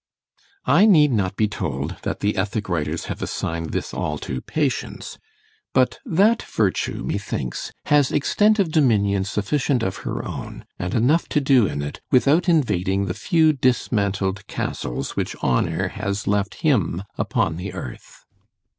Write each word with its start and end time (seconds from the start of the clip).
I 0.65 0.87
need 0.87 1.11
not 1.11 1.35
be 1.35 1.47
told, 1.47 1.97
that 2.01 2.21
the 2.21 2.35
ethic 2.35 2.67
writers 2.67 3.05
have 3.05 3.21
assigned 3.21 3.69
this 3.71 3.93
all 3.93 4.17
to 4.25 4.41
Patience; 4.41 5.19
but 5.75 5.99
that 6.05 6.41
VIRTUE, 6.41 7.03
methinks, 7.03 7.71
has 7.85 8.11
extent 8.11 8.57
of 8.57 8.71
dominion 8.71 9.25
sufficient 9.25 9.83
of 9.83 9.97
her 9.97 10.27
own, 10.27 10.65
and 10.79 10.95
enough 10.95 11.29
to 11.29 11.39
do 11.39 11.67
in 11.67 11.83
it, 11.83 12.01
without 12.09 12.49
invading 12.49 13.05
the 13.05 13.13
few 13.13 13.53
dismantled 13.53 14.47
castles 14.47 15.15
which 15.15 15.35
HONOUR 15.43 15.89
has 15.89 16.25
left 16.25 16.55
him 16.63 17.03
upon 17.19 17.57
the 17.57 17.71
earth. 17.73 18.25